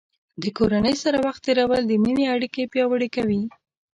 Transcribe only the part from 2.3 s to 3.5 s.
اړیکې پیاوړې کوي.